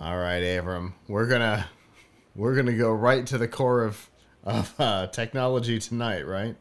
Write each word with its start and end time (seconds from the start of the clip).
All 0.00 0.16
right, 0.16 0.44
Avram, 0.44 0.92
we're 1.08 1.26
gonna 1.26 1.68
we're 2.36 2.54
gonna 2.54 2.76
go 2.76 2.92
right 2.92 3.26
to 3.26 3.36
the 3.36 3.48
core 3.48 3.82
of 3.82 4.08
of 4.44 4.72
uh, 4.78 5.08
technology 5.08 5.80
tonight, 5.80 6.24
right? 6.24 6.54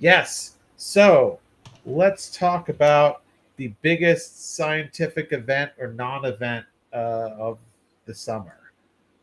Yes. 0.00 0.56
So 0.76 1.38
let's 1.86 2.36
talk 2.36 2.70
about 2.70 3.22
the 3.54 3.72
biggest 3.82 4.56
scientific 4.56 5.32
event 5.32 5.70
or 5.78 5.92
non-event 5.92 6.66
uh, 6.92 7.28
of 7.38 7.60
the 8.04 8.16
summer, 8.16 8.72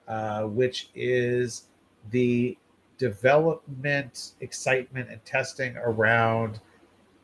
uh, 0.07 0.43
which 0.43 0.89
is 0.95 1.63
the 2.11 2.57
development, 2.97 4.35
excitement, 4.39 5.09
and 5.09 5.19
testing 5.25 5.75
around 5.75 6.61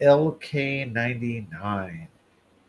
LK99. 0.02 2.08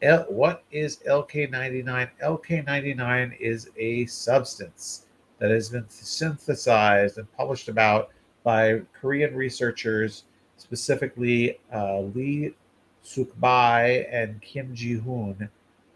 L- 0.04 0.26
what 0.28 0.64
is 0.70 0.98
LK99? 1.08 2.10
LK99 2.22 3.40
is 3.40 3.70
a 3.76 4.04
substance 4.06 5.06
that 5.38 5.50
has 5.50 5.70
been 5.70 5.86
synthesized 5.88 7.16
and 7.18 7.30
published 7.32 7.68
about 7.68 8.10
by 8.42 8.82
Korean 8.92 9.34
researchers, 9.34 10.24
specifically 10.58 11.58
uh, 11.72 12.00
Lee 12.00 12.54
Suk-bae 13.02 14.06
and 14.10 14.40
Kim 14.42 14.74
Ji-hoon. 14.74 15.48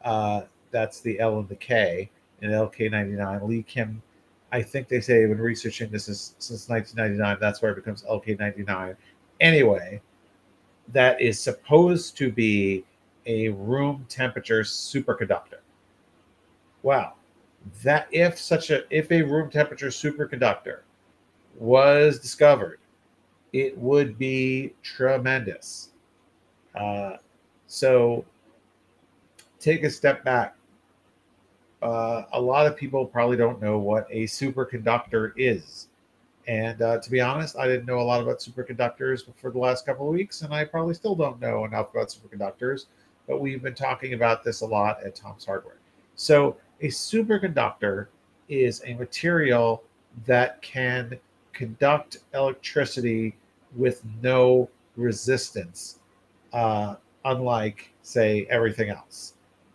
Uh, 0.03 0.43
that's 0.71 1.01
the 1.01 1.21
L 1.21 1.39
and 1.39 1.49
the 1.49 1.57
K 1.57 2.09
in 2.41 2.51
LK99. 2.51 3.47
Lee 3.47 3.63
Kim, 3.63 4.03
I 4.53 4.63
think 4.63 4.89
they 4.89 5.01
say 5.03 5.27
when 5.27 5.39
researching 5.39 5.91
this 5.91 6.09
is 6.09 6.35
since 6.39 6.69
1999, 6.69 7.37
that's 7.41 7.61
where 7.61 7.73
it 7.73 7.77
becomes 7.77 8.05
LK99. 8.05 8.97
Anyway, 9.41 10.01
that 10.93 11.21
is 11.21 11.39
supposed 11.39 12.17
to 12.17 12.33
be 12.33 12.85
a 13.29 13.51
room 13.51 14.05
temperature 14.09 14.63
superconductor. 14.63 15.61
Wow. 16.83 17.15
That 17.85 18.09
if 18.11 18.39
such 18.39 18.71
a 18.71 18.83
if 18.91 19.13
a 19.13 19.23
room 19.23 19.51
temperature 19.51 19.89
superconductor 19.89 20.81
was 21.57 22.19
discovered, 22.19 22.81
it 23.53 23.77
would 23.77 24.19
be 24.19 24.75
tremendous. 24.83 25.91
Uh, 26.75 27.17
so 27.67 28.25
take 29.61 29.85
a 29.85 29.91
step 29.91 30.25
back. 30.25 30.57
Uh, 31.83 32.25
a 32.33 32.41
lot 32.41 32.67
of 32.67 32.77
people 32.77 33.05
probably 33.05 33.37
don't 33.37 33.61
know 33.61 33.79
what 33.79 34.07
a 34.11 34.25
superconductor 34.25 35.33
is. 35.37 35.89
And 36.47 36.81
uh, 36.81 36.99
to 36.99 37.11
be 37.11 37.21
honest, 37.21 37.59
I 37.59 37.67
didn't 37.67 37.85
know 37.85 38.01
a 38.01 38.03
lot 38.03 38.23
about 38.23 38.39
superconductors 38.39 39.25
for 39.37 39.51
the 39.51 39.59
last 39.59 39.85
couple 39.85 40.09
of 40.09 40.15
weeks, 40.15 40.41
and 40.41 40.55
I 40.55 40.65
probably 40.65 40.95
still 40.95 41.15
don't 41.15 41.39
know 41.41 41.67
enough 41.67 41.91
about 41.91 42.09
superconductors 42.09 42.87
but 43.29 43.41
we've 43.41 43.63
been 43.63 43.75
talking 43.75 44.15
about 44.15 44.43
this 44.43 44.63
a 44.63 44.67
lot 44.67 45.05
at 45.05 45.15
Tom's 45.15 45.45
Hardware. 45.45 45.77
So, 46.17 46.57
a 46.81 46.89
superconductor 46.89 48.07
is 48.49 48.83
a 48.85 48.95
material 48.95 49.85
that 50.27 50.61
can 50.63 51.19
conduct 51.53 52.19
electricity 52.35 53.37
with 53.77 54.03
no 54.23 54.69
resistance, 54.97 55.99
uh, 56.53 56.97
unlike, 57.25 57.93
say, 58.03 58.47
everything 58.49 58.91
else. 58.91 59.35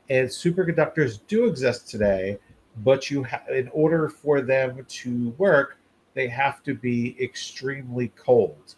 And 0.09 0.27
superconductors 0.27 1.19
do 1.27 1.45
exist 1.45 1.89
today, 1.89 2.39
but 2.77 3.11
you 3.11 3.23
ha- 3.23 3.43
in 3.49 3.69
order 3.69 4.09
for 4.09 4.41
them 4.41 4.85
to 4.87 5.29
work, 5.37 5.77
they 6.13 6.27
have 6.27 6.63
to 6.63 6.73
be 6.73 7.15
extremely 7.21 8.09
cold. 8.15 8.75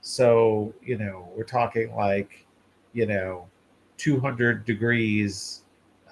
So, 0.00 0.72
you 0.82 0.98
know, 0.98 1.28
we're 1.34 1.44
talking 1.44 1.94
like, 1.94 2.46
you 2.92 3.06
know, 3.06 3.48
200 4.02 4.64
degrees 4.64 5.62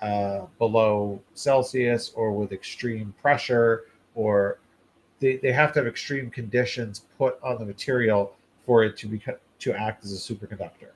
uh, 0.01 0.47
below 0.59 1.21
Celsius 1.35 2.13
or 2.15 2.31
with 2.31 2.53
extreme 2.53 3.13
pressure, 3.21 3.87
or 4.15 4.61
they, 5.19 5.39
they 5.39 5.51
have 5.51 5.73
to 5.73 5.81
have 5.81 5.89
extreme 5.89 6.31
conditions 6.31 7.07
put 7.19 7.37
on 7.43 7.59
the 7.59 7.65
material 7.65 8.37
for 8.65 8.85
it 8.85 8.97
to 8.99 9.09
be 9.09 9.21
to 9.59 9.73
act 9.75 10.05
as 10.05 10.13
a 10.13 10.35
superconductor, 10.35 10.93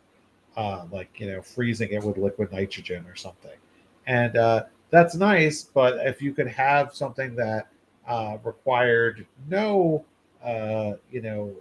uh, 0.56 0.84
like 0.92 1.10
you 1.18 1.26
know 1.26 1.42
freezing 1.42 1.90
it 1.90 2.04
with 2.04 2.16
liquid 2.16 2.52
nitrogen 2.52 3.04
or 3.08 3.16
something. 3.16 3.58
And 4.06 4.36
uh, 4.36 4.64
that's 4.90 5.16
nice, 5.16 5.64
but 5.64 6.06
if 6.06 6.22
you 6.22 6.32
could 6.32 6.46
have 6.46 6.94
something 6.94 7.34
that 7.34 7.66
uh, 8.06 8.36
required 8.44 9.26
no, 9.50 10.04
uh, 10.44 10.92
you 11.10 11.22
know, 11.22 11.52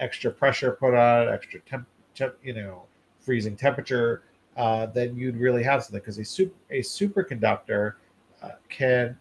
extra 0.00 0.32
pressure 0.32 0.72
put 0.72 0.94
on 0.94 1.28
it, 1.28 1.30
extra 1.30 1.60
temp, 1.60 1.86
temp 2.16 2.34
you 2.42 2.54
know, 2.54 2.82
freezing 3.20 3.56
temperature, 3.56 4.22
uh, 4.56 4.86
then 4.86 5.16
you'd 5.16 5.36
really 5.36 5.62
have 5.62 5.82
something 5.82 6.00
because 6.00 6.18
a 6.18 6.24
super 6.24 6.54
a 6.70 6.80
superconductor 6.80 7.94
uh, 8.42 8.50
can 8.68 9.16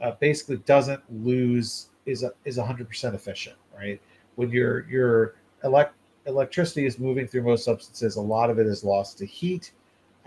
uh, 0.00 0.12
basically 0.20 0.58
doesn't 0.58 1.02
lose 1.24 1.88
is 2.04 2.22
a, 2.22 2.32
is 2.44 2.58
100% 2.58 3.14
efficient, 3.14 3.56
right? 3.76 4.00
When 4.36 4.50
your 4.50 4.88
your 4.88 5.34
elect 5.64 5.94
electricity 6.26 6.86
is 6.86 6.98
moving 6.98 7.26
through 7.26 7.42
most 7.42 7.64
substances, 7.64 8.16
a 8.16 8.20
lot 8.20 8.50
of 8.50 8.58
it 8.58 8.66
is 8.66 8.84
lost 8.84 9.18
to 9.18 9.26
heat. 9.26 9.72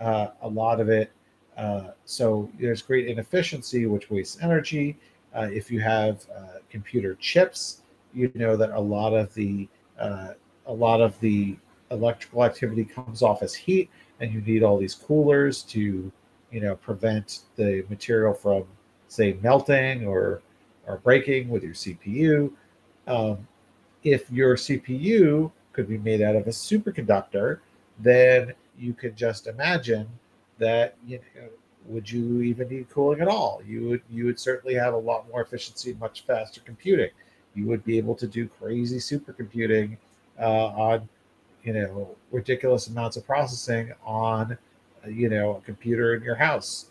Uh, 0.00 0.28
a 0.42 0.48
lot 0.48 0.80
of 0.80 0.88
it, 0.88 1.12
uh, 1.58 1.90
so 2.06 2.50
there's 2.58 2.80
great 2.80 3.06
inefficiency, 3.06 3.84
which 3.86 4.10
wastes 4.10 4.38
energy. 4.42 4.96
Uh, 5.34 5.48
if 5.52 5.70
you 5.70 5.78
have 5.80 6.26
computer 6.70 7.14
chips, 7.16 7.82
you 8.14 8.32
know 8.34 8.56
that 8.56 8.70
a 8.70 8.80
lot 8.80 9.12
of 9.12 9.32
the 9.34 9.68
a 9.98 10.72
lot 10.72 11.00
of 11.00 11.18
the 11.20 11.56
electrical 11.90 12.44
activity 12.44 12.84
comes 12.84 13.22
off 13.22 13.42
as 13.42 13.54
heat 13.54 13.90
and 14.20 14.32
you 14.32 14.40
need 14.42 14.62
all 14.62 14.78
these 14.78 14.94
coolers 14.94 15.62
to 15.62 16.10
you 16.50 16.60
know 16.60 16.76
prevent 16.76 17.40
the 17.56 17.84
material 17.88 18.34
from 18.34 18.64
say 19.08 19.36
melting 19.42 20.06
or 20.06 20.42
or 20.86 20.98
breaking 20.98 21.48
with 21.48 21.62
your 21.62 21.74
cpu 21.74 22.50
um, 23.06 23.46
if 24.04 24.30
your 24.30 24.56
cpu 24.56 25.50
could 25.72 25.88
be 25.88 25.98
made 25.98 26.22
out 26.22 26.36
of 26.36 26.46
a 26.46 26.50
superconductor 26.50 27.60
then 27.98 28.52
you 28.78 28.92
could 28.92 29.16
just 29.16 29.46
imagine 29.46 30.06
that 30.58 30.96
you 31.06 31.18
know 31.36 31.48
would 31.86 32.10
you 32.10 32.42
even 32.42 32.68
need 32.68 32.88
cooling 32.90 33.20
at 33.20 33.28
all? 33.28 33.60
You 33.66 33.88
would 33.88 34.02
you 34.10 34.26
would 34.26 34.38
certainly 34.38 34.74
have 34.74 34.94
a 34.94 34.98
lot 34.98 35.28
more 35.28 35.42
efficiency 35.42 35.96
much 36.00 36.24
faster 36.24 36.60
computing. 36.64 37.10
You 37.54 37.66
would 37.66 37.84
be 37.84 37.98
able 37.98 38.14
to 38.16 38.26
do 38.26 38.48
crazy 38.48 38.98
supercomputing 38.98 39.96
uh, 40.38 40.66
on 40.66 41.08
you 41.64 41.72
know 41.72 42.16
ridiculous 42.30 42.88
amounts 42.88 43.16
of 43.16 43.26
processing 43.26 43.92
on 44.04 44.56
you 45.06 45.28
know 45.28 45.56
a 45.56 45.60
computer 45.62 46.14
in 46.14 46.22
your 46.22 46.36
house 46.36 46.90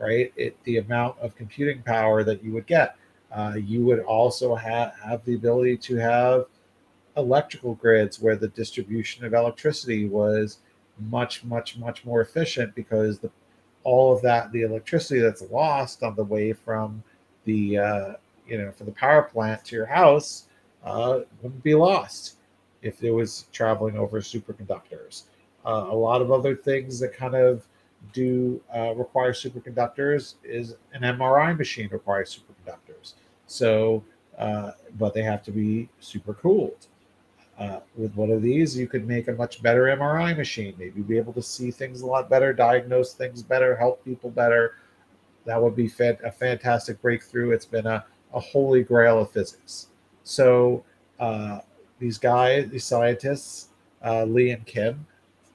right? 0.00 0.32
It 0.34 0.56
the 0.64 0.78
amount 0.78 1.18
of 1.20 1.36
computing 1.36 1.82
power 1.82 2.24
that 2.24 2.42
you 2.42 2.52
would 2.52 2.66
get. 2.66 2.96
Uh, 3.30 3.54
you 3.56 3.84
would 3.84 4.00
also 4.00 4.56
have 4.56 4.94
have 5.04 5.24
the 5.24 5.34
ability 5.34 5.76
to 5.76 5.96
have 5.96 6.46
electrical 7.16 7.74
grids 7.74 8.20
where 8.20 8.34
the 8.34 8.48
distribution 8.48 9.24
of 9.24 9.34
electricity 9.34 10.08
was 10.08 10.58
much 11.10 11.44
much 11.44 11.78
much 11.78 12.04
more 12.04 12.20
efficient 12.22 12.74
because 12.74 13.18
the 13.20 13.30
all 13.84 14.14
of 14.14 14.22
that 14.22 14.50
the 14.52 14.62
electricity 14.62 15.20
that's 15.20 15.42
lost 15.50 16.02
on 16.02 16.14
the 16.16 16.24
way 16.24 16.52
from 16.52 17.02
the 17.44 17.78
uh, 17.78 18.12
you 18.48 18.58
know 18.58 18.72
from 18.72 18.86
the 18.86 18.92
power 18.92 19.22
plant 19.22 19.64
to 19.64 19.76
your 19.76 19.86
house 19.86 20.46
uh, 20.84 21.20
wouldn't 21.42 21.62
be 21.62 21.74
lost 21.74 22.36
if 22.82 23.02
it 23.02 23.10
was 23.10 23.46
traveling 23.52 23.96
over 23.96 24.20
superconductors. 24.20 25.24
Uh, 25.66 25.86
a 25.90 25.94
lot 25.94 26.22
of 26.22 26.32
other 26.32 26.56
things 26.56 26.98
that 27.00 27.12
kind 27.12 27.34
of 27.34 27.66
do 28.12 28.60
uh, 28.74 28.94
require 28.94 29.32
superconductors 29.32 30.34
is 30.42 30.76
an 30.94 31.02
MRI 31.02 31.56
machine 31.56 31.88
requires 31.92 32.38
superconductors. 32.38 33.14
So, 33.46 34.02
uh, 34.38 34.72
but 34.98 35.12
they 35.12 35.22
have 35.22 35.42
to 35.44 35.52
be 35.52 35.88
super 36.00 36.34
cooled. 36.34 36.86
Uh, 37.58 37.80
with 37.94 38.14
one 38.14 38.30
of 38.30 38.40
these, 38.40 38.74
you 38.74 38.88
could 38.88 39.06
make 39.06 39.28
a 39.28 39.32
much 39.32 39.62
better 39.62 39.82
MRI 39.82 40.34
machine. 40.34 40.74
Maybe 40.78 41.02
be 41.02 41.18
able 41.18 41.34
to 41.34 41.42
see 41.42 41.70
things 41.70 42.00
a 42.00 42.06
lot 42.06 42.30
better, 42.30 42.54
diagnose 42.54 43.12
things 43.12 43.42
better, 43.42 43.76
help 43.76 44.02
people 44.02 44.30
better. 44.30 44.76
That 45.44 45.62
would 45.62 45.76
be 45.76 45.90
a 45.98 46.32
fantastic 46.32 47.02
breakthrough. 47.02 47.50
It's 47.50 47.66
been 47.66 47.86
a, 47.86 48.04
a 48.32 48.40
holy 48.40 48.82
grail 48.82 49.18
of 49.18 49.30
physics. 49.30 49.88
So, 50.22 50.84
uh, 51.18 51.60
these 52.00 52.18
guys, 52.18 52.68
these 52.70 52.84
scientists, 52.84 53.68
uh, 54.04 54.24
Lee 54.24 54.50
and 54.50 54.66
Kim, 54.66 55.06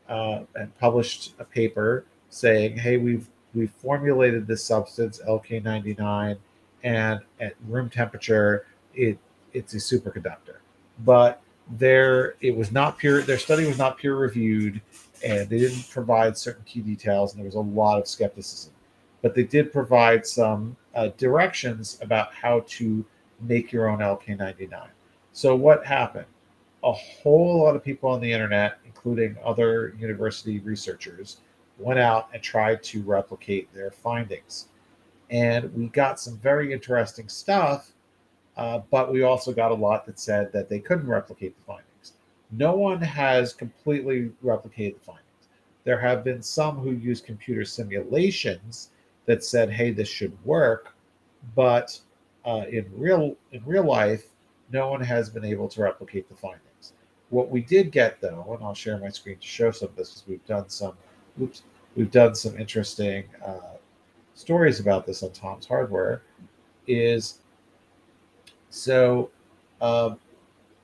uh, 0.08 0.44
and 0.56 0.74
published 0.78 1.34
a 1.40 1.44
paper 1.44 2.06
saying, 2.30 2.78
"Hey, 2.78 2.98
we've 2.98 3.28
we've 3.54 3.72
formulated 3.72 4.48
this 4.48 4.64
substance 4.64 5.20
LK99, 5.28 6.38
and 6.84 7.20
at 7.42 7.56
room 7.68 7.90
temperature, 7.90 8.68
it 8.94 9.18
it's 9.54 9.74
a 9.74 9.78
superconductor." 9.78 10.58
But 11.04 11.42
there, 11.78 12.36
it 12.42 12.56
was 12.56 12.72
not 12.72 12.98
peer. 13.00 13.22
Their 13.22 13.40
study 13.40 13.66
was 13.66 13.80
not 13.80 13.98
peer 13.98 14.16
reviewed, 14.16 14.80
and 15.26 15.50
they 15.50 15.60
didn't 15.60 15.90
provide 15.90 16.38
certain 16.38 16.64
key 16.64 16.82
details, 16.82 17.34
and 17.34 17.40
there 17.40 17.46
was 17.46 17.56
a 17.56 17.60
lot 17.60 18.00
of 18.00 18.08
skepticism. 18.08 18.72
But 19.24 19.34
they 19.34 19.44
did 19.44 19.74
provide 19.74 20.28
some 20.28 20.78
uh, 20.94 21.10
directions 21.18 21.98
about 22.02 22.34
how 22.34 22.64
to 22.68 23.04
make 23.42 23.72
your 23.72 23.90
own 23.90 24.00
LK99. 24.00 24.88
So 25.32 25.56
what 25.56 25.86
happened? 25.86 26.28
A 26.86 26.94
whole 26.94 27.64
lot 27.64 27.76
of 27.76 27.84
people 27.84 28.10
on 28.10 28.22
the 28.22 28.32
internet, 28.32 28.78
including 28.86 29.36
other 29.44 29.96
university 30.00 30.60
researchers, 30.60 31.38
went 31.80 32.00
out 32.00 32.30
and 32.34 32.42
tried 32.42 32.84
to 32.84 33.02
replicate 33.02 33.74
their 33.74 33.92
findings. 33.92 34.68
And 35.30 35.74
we 35.74 35.88
got 35.88 36.20
some 36.20 36.38
very 36.38 36.72
interesting 36.72 37.28
stuff, 37.28 37.92
uh, 38.56 38.80
but 38.92 39.12
we 39.12 39.24
also 39.24 39.52
got 39.52 39.72
a 39.72 39.76
lot 39.76 40.06
that 40.06 40.20
said 40.20 40.54
that 40.54 40.70
they 40.70 40.80
couldn't 40.80 41.08
replicate 41.08 41.58
the 41.58 41.64
findings. 41.64 42.14
No 42.52 42.76
one 42.76 43.02
has 43.02 43.54
completely 43.54 44.32
replicated 44.44 44.94
the 45.00 45.06
findings. 45.06 45.26
There 45.84 46.00
have 46.00 46.24
been 46.24 46.42
some 46.42 46.78
who 46.78 46.92
use 46.92 47.20
computer 47.20 47.66
simulations 47.66 48.92
that 49.26 49.44
said, 49.44 49.72
"Hey, 49.72 49.92
this 49.92 50.08
should 50.08 50.38
work," 50.46 50.96
but 51.56 52.00
uh, 52.46 52.66
in 52.70 52.86
real 52.96 53.36
in 53.52 53.64
real 53.66 53.84
life, 53.84 54.30
no 54.72 54.90
one 54.90 55.02
has 55.02 55.30
been 55.30 55.46
able 55.46 55.68
to 55.70 55.82
replicate 55.82 56.30
the 56.30 56.36
findings. 56.36 56.62
What 57.30 57.50
we 57.50 57.62
did 57.62 57.92
get, 57.92 58.22
though, 58.22 58.46
and 58.56 58.64
I'll 58.64 58.76
share 58.76 58.98
my 58.98 59.10
screen 59.10 59.38
to 59.38 59.48
show 59.48 59.72
some 59.72 59.90
of 59.90 59.96
this, 59.96 60.10
because 60.10 60.28
we've 60.28 60.46
done 60.46 60.70
some 60.70 60.94
oops, 61.42 61.64
we've 61.96 62.12
done 62.12 62.36
some 62.36 62.58
interesting 62.58 63.24
uh, 63.46 63.78
stories 64.36 64.80
about 64.80 65.06
this 65.06 65.24
on 65.24 65.32
Tom's 65.32 65.66
Hardware. 65.66 66.22
Is 66.88 67.40
so, 68.70 69.32
um, 69.82 70.20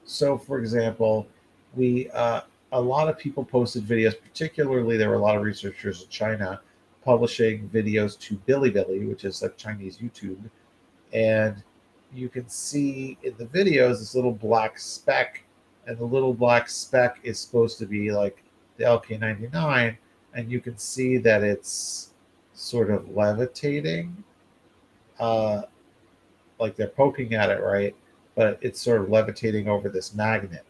so 0.03 0.37
for 0.37 0.57
example, 0.57 1.27
we 1.75 2.09
uh, 2.09 2.41
a 2.71 2.81
lot 2.81 3.07
of 3.07 3.19
people 3.19 3.45
posted 3.45 3.83
videos. 3.83 4.15
Particularly, 4.19 4.97
there 4.97 5.09
were 5.09 5.15
a 5.15 5.19
lot 5.19 5.35
of 5.35 5.43
researchers 5.43 6.01
in 6.01 6.09
China 6.09 6.59
publishing 7.05 7.69
videos 7.69 8.17
to 8.19 8.35
Bilibili, 8.47 9.07
which 9.07 9.25
is 9.25 9.41
like 9.43 9.57
Chinese 9.57 9.99
YouTube, 9.99 10.49
and 11.13 11.61
you 12.13 12.29
can 12.29 12.49
see 12.49 13.17
in 13.23 13.35
the 13.37 13.45
videos 13.45 13.99
this 13.99 14.15
little 14.15 14.33
black 14.33 14.79
speck, 14.79 15.43
and 15.87 15.97
the 15.97 16.05
little 16.05 16.33
black 16.33 16.69
speck 16.69 17.19
is 17.23 17.39
supposed 17.39 17.77
to 17.79 17.85
be 17.85 18.11
like 18.11 18.43
the 18.77 18.83
LK99 18.83 19.97
and 20.33 20.51
you 20.51 20.59
can 20.59 20.77
see 20.77 21.17
that 21.17 21.43
it's 21.43 22.11
sort 22.53 22.89
of 22.89 23.09
levitating. 23.09 24.23
Uh, 25.19 25.63
like 26.59 26.75
they're 26.75 26.87
poking 26.87 27.33
at 27.33 27.49
it, 27.49 27.61
right? 27.61 27.95
But 28.35 28.59
it's 28.61 28.79
sort 28.79 29.01
of 29.01 29.09
levitating 29.09 29.67
over 29.67 29.89
this 29.89 30.13
magnet. 30.13 30.65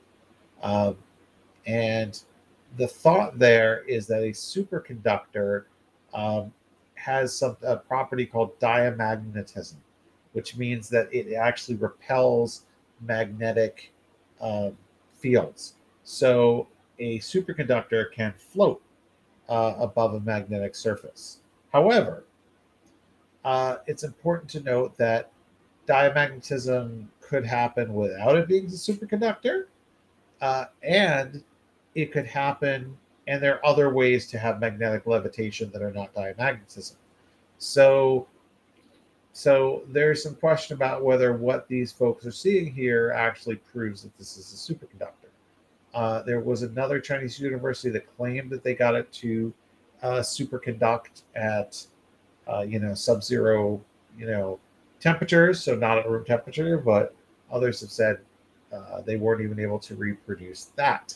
Um, 0.63 0.97
and 1.65 2.19
the 2.77 2.87
thought 2.87 3.37
there 3.37 3.83
is 3.87 4.07
that 4.07 4.23
a 4.23 4.31
superconductor 4.31 5.65
um, 6.13 6.51
has 6.95 7.35
some 7.35 7.57
a 7.61 7.77
property 7.77 8.25
called 8.25 8.57
diamagnetism, 8.59 9.75
which 10.33 10.55
means 10.55 10.89
that 10.89 11.13
it 11.13 11.33
actually 11.33 11.75
repels 11.75 12.63
magnetic 13.01 13.91
um, 14.39 14.77
fields. 15.21 15.75
So 16.03 16.67
a 16.99 17.19
superconductor 17.19 18.11
can 18.11 18.33
float 18.37 18.81
uh, 19.49 19.75
above 19.77 20.13
a 20.13 20.19
magnetic 20.19 20.75
surface. 20.75 21.39
However, 21.71 22.25
uh, 23.43 23.77
it's 23.87 24.03
important 24.03 24.49
to 24.51 24.59
note 24.61 24.97
that 24.97 25.31
diamagnetism 25.87 27.05
could 27.19 27.45
happen 27.45 27.93
without 27.93 28.35
it 28.35 28.47
being 28.47 28.65
a 28.65 28.69
superconductor, 28.69 29.65
uh, 30.41 30.65
and 30.83 31.43
it 31.95 32.11
could 32.11 32.25
happen, 32.25 32.97
and 33.27 33.41
there 33.41 33.55
are 33.55 33.65
other 33.65 33.93
ways 33.93 34.27
to 34.27 34.37
have 34.37 34.59
magnetic 34.59 35.05
levitation 35.05 35.71
that 35.71 35.81
are 35.81 35.91
not 35.91 36.13
diamagnetism. 36.13 36.95
So, 37.57 38.27
so 39.33 39.83
there's 39.87 40.21
some 40.21 40.35
question 40.35 40.75
about 40.75 41.03
whether 41.03 41.33
what 41.33 41.67
these 41.67 41.91
folks 41.91 42.25
are 42.25 42.31
seeing 42.31 42.73
here 42.73 43.11
actually 43.15 43.55
proves 43.55 44.03
that 44.03 44.17
this 44.17 44.37
is 44.37 44.53
a 44.53 44.73
superconductor. 44.73 45.29
Uh, 45.93 46.21
there 46.23 46.39
was 46.39 46.63
another 46.63 46.99
Chinese 46.99 47.39
university 47.39 47.89
that 47.89 48.15
claimed 48.17 48.49
that 48.49 48.63
they 48.63 48.73
got 48.73 48.95
it 48.95 49.11
to 49.13 49.53
uh, 50.03 50.19
superconduct 50.19 51.23
at, 51.35 51.85
uh, 52.47 52.61
you 52.61 52.79
know, 52.79 52.93
sub-zero, 52.93 53.81
you 54.17 54.25
know, 54.25 54.59
temperatures, 54.99 55.63
so 55.63 55.75
not 55.75 55.97
at 55.97 56.09
room 56.09 56.25
temperature. 56.25 56.77
But 56.77 57.15
others 57.51 57.81
have 57.81 57.91
said 57.91 58.19
uh, 58.71 59.01
they 59.01 59.17
weren't 59.17 59.41
even 59.41 59.59
able 59.59 59.79
to 59.79 59.95
reproduce 59.95 60.65
that. 60.75 61.15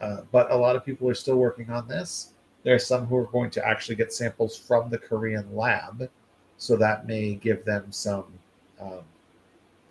Uh, 0.00 0.22
but 0.32 0.50
a 0.50 0.56
lot 0.56 0.76
of 0.76 0.84
people 0.84 1.08
are 1.08 1.14
still 1.14 1.36
working 1.36 1.70
on 1.70 1.88
this. 1.88 2.32
There 2.62 2.74
are 2.74 2.78
some 2.78 3.06
who 3.06 3.16
are 3.16 3.26
going 3.26 3.50
to 3.50 3.66
actually 3.66 3.96
get 3.96 4.12
samples 4.12 4.56
from 4.56 4.90
the 4.90 4.98
Korean 4.98 5.54
lab, 5.54 6.08
so 6.58 6.76
that 6.76 7.06
may 7.06 7.34
give 7.34 7.64
them 7.64 7.86
some, 7.90 8.26
um, 8.80 9.00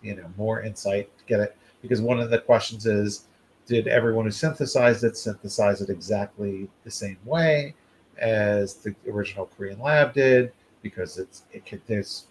you 0.02 0.14
know, 0.14 0.26
more 0.36 0.62
insight 0.62 1.10
to 1.18 1.24
get 1.24 1.40
it. 1.40 1.56
Because 1.82 2.00
one 2.00 2.20
of 2.20 2.30
the 2.30 2.38
questions 2.38 2.86
is, 2.86 3.24
did 3.66 3.88
everyone 3.88 4.24
who 4.24 4.30
synthesized 4.30 5.04
it 5.04 5.16
synthesize 5.16 5.80
it 5.80 5.90
exactly 5.90 6.68
the 6.84 6.90
same 6.90 7.18
way 7.24 7.74
as 8.18 8.74
the 8.74 8.94
original 9.10 9.50
Korean 9.56 9.80
lab 9.80 10.14
did? 10.14 10.52
Because 10.82 11.18
it's 11.18 11.42
it 11.52 11.64
can, 11.66 11.80
it's 11.88 12.26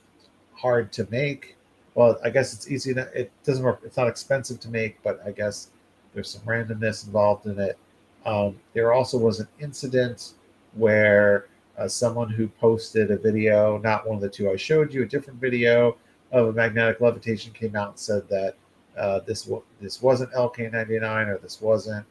hard 0.53 0.91
to 0.93 1.07
make. 1.11 1.55
Well, 1.95 2.19
I 2.23 2.29
guess 2.29 2.53
it's 2.53 2.69
easy. 2.69 2.93
To, 2.93 3.01
it 3.13 3.31
doesn't 3.43 3.63
work. 3.63 3.81
It's 3.83 3.97
not 3.97 4.07
expensive 4.07 4.59
to 4.61 4.69
make, 4.69 5.01
but 5.03 5.19
I 5.25 5.31
guess 5.31 5.69
there's 6.13 6.29
some 6.29 6.41
randomness 6.41 7.05
involved 7.05 7.45
in 7.45 7.59
it. 7.59 7.77
Um, 8.25 8.59
there 8.73 8.93
also 8.93 9.17
was 9.17 9.39
an 9.39 9.47
incident 9.59 10.33
where 10.73 11.47
uh, 11.77 11.87
someone 11.87 12.29
who 12.29 12.47
posted 12.47 13.11
a 13.11 13.17
video, 13.17 13.77
not 13.79 14.07
one 14.07 14.15
of 14.15 14.21
the 14.21 14.29
two 14.29 14.49
I 14.49 14.55
showed 14.55 14.93
you, 14.93 15.03
a 15.03 15.05
different 15.05 15.39
video 15.39 15.97
of 16.31 16.47
a 16.47 16.53
magnetic 16.53 17.01
levitation, 17.01 17.53
came 17.53 17.75
out 17.75 17.89
and 17.89 17.99
said 17.99 18.27
that 18.29 18.55
uh, 18.97 19.19
this 19.19 19.49
this 19.79 20.01
wasn't 20.01 20.31
LK99 20.33 21.27
or 21.27 21.37
this 21.37 21.61
wasn't 21.61 22.05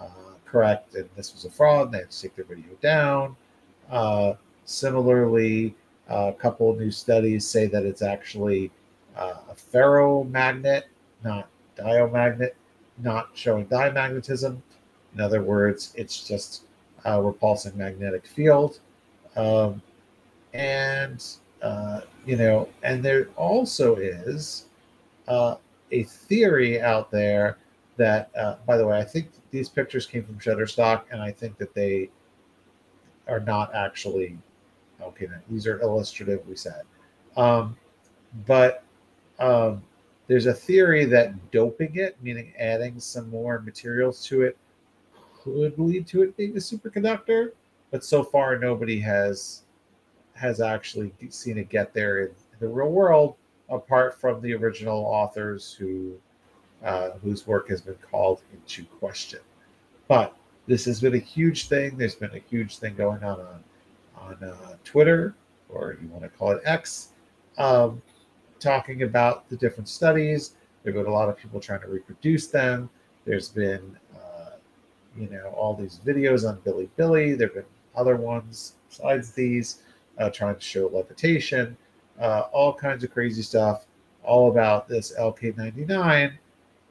uh, 0.00 0.06
correct 0.46 0.94
and 0.94 1.08
this 1.14 1.34
was 1.34 1.44
a 1.44 1.50
fraud. 1.50 1.86
And 1.86 1.94
They 1.94 1.98
had 1.98 2.10
to 2.10 2.22
take 2.22 2.36
their 2.36 2.46
video 2.46 2.72
down. 2.80 3.36
Uh, 3.90 4.34
similarly, 4.64 5.74
a 6.08 6.32
couple 6.32 6.70
of 6.70 6.78
new 6.78 6.90
studies 6.90 7.46
say 7.46 7.66
that 7.66 7.84
it's 7.84 8.02
actually 8.02 8.70
uh, 9.16 9.40
a 9.50 9.54
ferromagnet, 9.54 10.84
not 11.22 11.48
diamagnet, 11.76 12.56
not 12.98 13.28
showing 13.34 13.66
diamagnetism. 13.66 14.58
In 15.14 15.20
other 15.20 15.42
words, 15.42 15.92
it's 15.96 16.26
just 16.26 16.62
a 17.04 17.22
repulsing 17.22 17.76
magnetic 17.76 18.26
field. 18.26 18.80
Um, 19.36 19.82
and, 20.54 21.24
uh, 21.62 22.00
you 22.24 22.36
know, 22.36 22.68
and 22.82 23.04
there 23.04 23.28
also 23.36 23.96
is 23.96 24.66
uh, 25.28 25.56
a 25.92 26.04
theory 26.04 26.80
out 26.80 27.10
there 27.10 27.58
that, 27.96 28.30
uh, 28.36 28.56
by 28.66 28.76
the 28.76 28.86
way, 28.86 28.98
I 28.98 29.04
think 29.04 29.28
these 29.50 29.68
pictures 29.68 30.06
came 30.06 30.24
from 30.24 30.38
Shutterstock, 30.38 31.04
and 31.10 31.20
I 31.20 31.30
think 31.30 31.58
that 31.58 31.74
they 31.74 32.10
are 33.28 33.40
not 33.40 33.74
actually 33.74 34.38
okay. 35.02 35.26
These 35.50 35.66
are 35.66 35.80
illustrative, 35.80 36.46
we 36.48 36.56
said, 36.56 36.82
um, 37.36 37.76
but 38.46 38.84
um, 39.38 39.82
there's 40.26 40.46
a 40.46 40.54
theory 40.54 41.04
that 41.06 41.50
doping 41.50 41.96
it, 41.96 42.16
meaning 42.22 42.52
adding 42.58 42.98
some 43.00 43.30
more 43.30 43.60
materials 43.60 44.24
to 44.26 44.42
it, 44.42 44.56
could 45.42 45.78
lead 45.78 46.06
to 46.08 46.22
it 46.22 46.36
being 46.36 46.52
a 46.52 46.60
superconductor. 46.60 47.52
But 47.90 48.04
so 48.04 48.22
far, 48.22 48.58
nobody 48.58 49.00
has 49.00 49.62
has 50.34 50.60
actually 50.60 51.12
seen 51.30 51.56
it 51.56 51.68
get 51.70 51.94
there 51.94 52.26
in 52.26 52.30
the 52.60 52.68
real 52.68 52.90
world 52.90 53.36
apart 53.70 54.20
from 54.20 54.40
the 54.42 54.52
original 54.54 54.98
authors 54.98 55.72
who 55.72 56.14
uh, 56.84 57.10
whose 57.22 57.46
work 57.46 57.68
has 57.68 57.80
been 57.80 57.96
called 58.10 58.42
into 58.52 58.84
question. 58.84 59.40
But 60.08 60.36
this 60.66 60.84
has 60.84 61.00
been 61.00 61.14
a 61.14 61.18
huge 61.18 61.68
thing. 61.68 61.96
There's 61.96 62.14
been 62.14 62.34
a 62.34 62.42
huge 62.50 62.78
thing 62.78 62.94
going 62.96 63.24
on 63.24 63.40
on, 63.40 63.64
on 64.16 64.48
uh, 64.48 64.76
Twitter, 64.84 65.34
or 65.68 65.96
you 66.00 66.08
want 66.08 66.22
to 66.24 66.28
call 66.28 66.52
it 66.52 66.62
X, 66.64 67.12
um, 67.58 68.02
talking 68.60 69.02
about 69.02 69.48
the 69.48 69.56
different 69.56 69.88
studies. 69.88 70.54
There 70.82 70.92
have 70.92 71.04
been 71.04 71.12
a 71.12 71.14
lot 71.14 71.28
of 71.28 71.36
people 71.36 71.60
trying 71.60 71.80
to 71.80 71.88
reproduce 71.88 72.46
them. 72.48 72.90
There's 73.24 73.48
been, 73.48 73.96
uh, 74.14 74.50
you 75.18 75.28
know, 75.28 75.46
all 75.56 75.74
these 75.74 76.00
videos 76.06 76.48
on 76.48 76.58
Bilibili. 76.58 77.36
There 77.36 77.48
have 77.48 77.54
been 77.54 77.64
other 77.96 78.16
ones 78.16 78.74
besides 78.88 79.32
these 79.32 79.82
uh, 80.18 80.30
trying 80.30 80.54
to 80.54 80.60
show 80.60 80.88
levitation 80.88 81.76
uh, 82.20 82.44
all 82.52 82.72
kinds 82.72 83.04
of 83.04 83.12
crazy 83.12 83.42
stuff, 83.42 83.86
all 84.22 84.50
about 84.50 84.88
this 84.88 85.14
LK99 85.18 86.32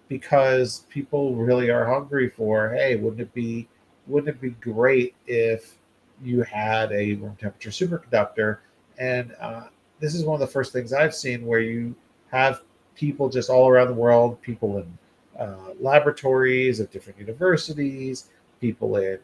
because 0.07 0.85
people 0.89 1.35
really 1.35 1.69
are 1.69 1.85
hungry 1.85 2.29
for 2.29 2.69
hey, 2.69 2.95
wouldn't 2.95 3.21
it 3.21 3.33
be 3.33 3.67
wouldn't 4.07 4.35
it 4.35 4.41
be 4.41 4.51
great 4.51 5.15
if 5.25 5.77
you 6.23 6.43
had 6.43 6.91
a 6.91 7.15
room 7.15 7.35
temperature 7.39 7.71
superconductor? 7.71 8.59
And 8.97 9.33
uh, 9.39 9.63
this 9.99 10.13
is 10.13 10.23
one 10.23 10.35
of 10.35 10.47
the 10.47 10.51
first 10.51 10.71
things 10.71 10.93
I've 10.93 11.15
seen 11.15 11.45
where 11.45 11.59
you 11.59 11.95
have 12.31 12.61
people 12.95 13.29
just 13.29 13.49
all 13.49 13.67
around 13.67 13.87
the 13.87 13.93
world, 13.93 14.39
people 14.41 14.77
in 14.77 14.97
uh, 15.39 15.73
laboratories 15.79 16.79
of 16.79 16.91
different 16.91 17.19
universities, 17.19 18.29
people 18.61 18.95
in, 18.97 19.19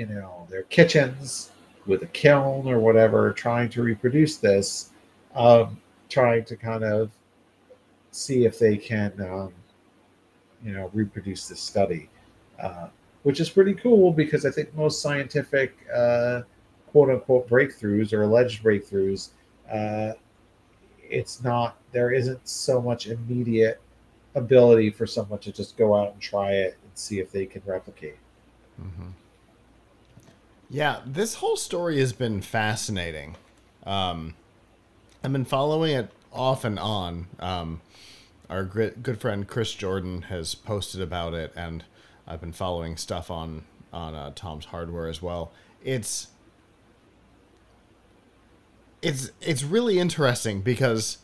you 0.00 0.06
know, 0.06 0.46
their 0.48 0.62
kitchens 0.62 1.50
with 1.84 2.02
a 2.02 2.06
kiln 2.06 2.66
or 2.66 2.78
whatever, 2.78 3.34
trying 3.34 3.68
to 3.68 3.82
reproduce 3.82 4.38
this, 4.38 4.92
um, 5.34 5.78
trying 6.08 6.42
to 6.46 6.56
kind 6.56 6.84
of 6.84 7.10
see 8.10 8.46
if 8.46 8.58
they 8.58 8.78
can, 8.78 9.12
um, 9.20 9.52
you 10.64 10.72
know, 10.72 10.90
reproduce 10.94 11.48
this 11.48 11.60
study, 11.60 12.08
uh, 12.62 12.88
which 13.24 13.40
is 13.40 13.50
pretty 13.50 13.74
cool 13.74 14.10
because 14.10 14.46
I 14.46 14.50
think 14.50 14.74
most 14.74 15.02
scientific 15.02 15.76
uh, 15.94 16.42
quote 16.86 17.10
unquote 17.10 17.46
breakthroughs 17.46 18.14
or 18.14 18.22
alleged 18.22 18.64
breakthroughs, 18.64 19.32
uh, 19.70 20.14
it's 21.10 21.44
not, 21.44 21.76
there 21.92 22.10
isn't 22.10 22.48
so 22.48 22.80
much 22.80 23.06
immediate 23.06 23.82
ability 24.34 24.88
for 24.88 25.06
someone 25.06 25.40
to 25.40 25.52
just 25.52 25.76
go 25.76 25.94
out 25.94 26.12
and 26.12 26.22
try 26.22 26.52
it 26.52 26.78
and 26.82 26.90
see 26.94 27.20
if 27.20 27.30
they 27.30 27.44
can 27.44 27.60
replicate. 27.66 28.16
Mm-hmm. 28.80 29.10
Yeah, 30.70 31.00
this 31.04 31.34
whole 31.34 31.56
story 31.56 31.98
has 31.98 32.12
been 32.12 32.42
fascinating. 32.42 33.36
Um, 33.84 34.34
I've 35.24 35.32
been 35.32 35.44
following 35.44 35.96
it 35.96 36.10
off 36.32 36.64
and 36.64 36.78
on. 36.78 37.26
Um, 37.40 37.80
our 38.48 38.64
good 38.64 39.20
friend 39.20 39.48
Chris 39.48 39.74
Jordan 39.74 40.22
has 40.22 40.54
posted 40.54 41.00
about 41.00 41.34
it, 41.34 41.52
and 41.56 41.84
I've 42.26 42.40
been 42.40 42.52
following 42.52 42.96
stuff 42.96 43.30
on 43.32 43.64
on 43.92 44.14
uh, 44.14 44.30
Tom's 44.36 44.66
Hardware 44.66 45.08
as 45.08 45.20
well. 45.20 45.50
It's 45.82 46.28
it's 49.02 49.32
it's 49.40 49.64
really 49.64 49.98
interesting 49.98 50.60
because 50.60 51.18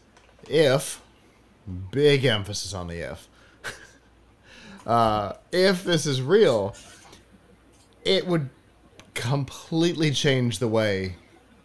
if 0.49 1.03
big 1.93 2.25
emphasis 2.25 2.75
on 2.75 2.89
the 2.89 3.13
if 3.13 3.29
uh, 4.87 5.35
if 5.53 5.85
this 5.85 6.05
is 6.05 6.21
real, 6.21 6.75
it 8.05 8.27
would 8.27 8.51
completely 9.17 10.13
change 10.13 10.59
the 10.61 10.69
way 10.69 11.17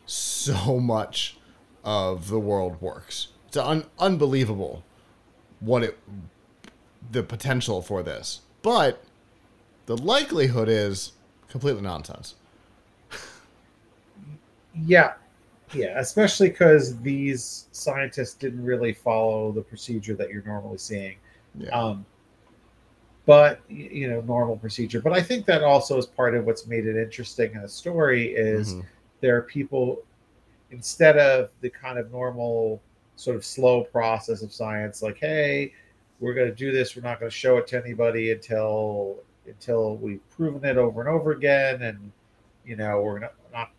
so 0.05 0.79
much 0.79 1.37
of 1.83 2.29
the 2.29 2.39
world 2.39 2.81
works. 2.81 3.27
It's 3.47 3.57
un- 3.57 3.85
unbelievable 3.99 4.83
what 5.59 5.83
it 5.83 5.99
the 7.11 7.21
potential 7.21 7.81
for 7.81 8.01
this. 8.01 8.41
But 8.61 9.03
the 9.85 9.97
likelihood 9.97 10.69
is 10.69 11.11
completely 11.49 11.81
nonsense. 11.81 12.35
yeah. 14.85 15.13
Yeah, 15.73 15.99
especially 15.99 16.49
because 16.49 16.97
these 16.99 17.67
scientists 17.71 18.33
didn't 18.33 18.63
really 18.63 18.93
follow 18.93 19.51
the 19.51 19.61
procedure 19.61 20.15
that 20.15 20.29
you're 20.29 20.43
normally 20.43 20.77
seeing. 20.77 21.15
Yeah. 21.57 21.69
Um, 21.69 22.05
but 23.25 23.61
you 23.69 24.09
know 24.09 24.21
normal 24.21 24.57
procedure. 24.57 25.01
But 25.01 25.13
i 25.13 25.21
think 25.21 25.45
that 25.45 25.63
also 25.63 25.97
is 25.97 26.05
part 26.05 26.35
of 26.35 26.45
what's 26.45 26.67
made 26.67 26.85
it 26.85 26.95
interesting 26.95 27.53
in 27.53 27.61
the 27.61 27.69
story 27.69 28.33
is 28.33 28.73
mm-hmm. 28.73 28.81
there 29.21 29.35
are 29.35 29.43
people 29.43 30.03
instead 30.71 31.17
of 31.17 31.49
the 31.61 31.69
kind 31.69 31.99
of 31.99 32.11
normal 32.11 32.81
sort 33.15 33.35
of 33.35 33.45
slow 33.45 33.83
process 33.83 34.41
of 34.41 34.51
science 34.51 35.01
like 35.01 35.17
hey 35.17 35.73
we're 36.21 36.35
going 36.35 36.47
to 36.47 36.55
do 36.55 36.71
this. 36.71 36.95
We're 36.95 37.01
not 37.01 37.19
going 37.19 37.29
to 37.29 37.35
show 37.35 37.57
it 37.57 37.67
to 37.67 37.83
anybody 37.83 38.31
until 38.31 39.17
until 39.47 39.97
we've 39.97 40.21
proven 40.29 40.63
it 40.63 40.77
over 40.77 41.01
and 41.01 41.09
over 41.09 41.31
again 41.31 41.81
and 41.81 42.11
you 42.63 42.75
know 42.75 43.01
we're 43.01 43.17
not, 43.17 43.33
not 43.51 43.71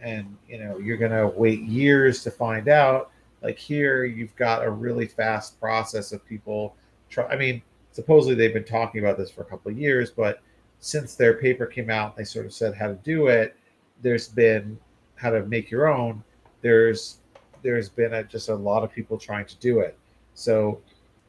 and 0.00 0.36
you 0.48 0.58
know 0.58 0.78
you're 0.78 0.98
going 0.98 1.12
to 1.12 1.28
wait 1.28 1.62
years 1.62 2.22
to 2.24 2.30
find 2.30 2.68
out. 2.68 3.12
Like 3.40 3.56
here 3.56 4.04
you've 4.04 4.34
got 4.36 4.64
a 4.64 4.70
really 4.70 5.06
fast 5.06 5.58
process 5.60 6.10
of 6.12 6.26
people 6.26 6.74
try 7.08 7.26
i 7.26 7.36
mean 7.36 7.62
supposedly 7.96 8.34
they've 8.34 8.52
been 8.52 8.62
talking 8.62 9.00
about 9.00 9.16
this 9.16 9.30
for 9.30 9.40
a 9.40 9.44
couple 9.46 9.72
of 9.72 9.78
years, 9.78 10.10
but 10.10 10.42
since 10.80 11.14
their 11.14 11.32
paper 11.32 11.64
came 11.64 11.88
out, 11.88 12.14
they 12.14 12.24
sort 12.24 12.44
of 12.44 12.52
said 12.52 12.74
how 12.74 12.88
to 12.88 12.94
do 12.96 13.28
it. 13.28 13.56
There's 14.02 14.28
been 14.28 14.78
how 15.14 15.30
to 15.30 15.46
make 15.46 15.70
your 15.70 15.88
own. 15.88 16.22
There's 16.60 17.20
there's 17.62 17.88
been 17.88 18.12
a, 18.12 18.22
just 18.22 18.50
a 18.50 18.54
lot 18.54 18.84
of 18.84 18.92
people 18.92 19.16
trying 19.16 19.46
to 19.46 19.56
do 19.56 19.80
it. 19.80 19.96
So, 20.34 20.78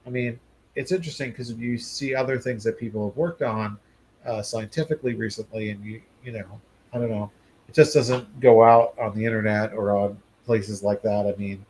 I 0.06 0.10
mean, 0.10 0.38
it's 0.76 0.92
interesting 0.92 1.32
because 1.32 1.54
you 1.54 1.78
see 1.78 2.14
other 2.14 2.38
things 2.38 2.66
that 2.66 2.78
people 2.78 3.08
have 3.08 3.16
worked 3.16 3.42
on 3.42 3.80
uh, 4.26 4.42
scientifically 4.42 5.16
recently, 5.16 5.70
and 5.70 5.82
you 5.86 6.02
you 6.22 6.34
know, 6.34 6.60
I 6.92 6.98
don't 6.98 7.10
know, 7.10 7.32
it 7.70 7.76
just 7.76 7.94
doesn't 7.94 8.42
go 8.42 8.62
out 8.62 8.94
on 9.00 9.16
the 9.16 9.24
internet 9.24 9.72
or 9.72 9.96
on 9.96 10.18
places 10.46 10.84
like 10.84 11.02
that. 11.04 11.34
I 11.34 11.40
mean, 11.40 11.66